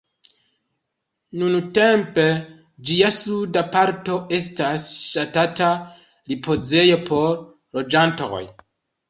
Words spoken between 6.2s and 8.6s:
ripozejo por loĝantoj.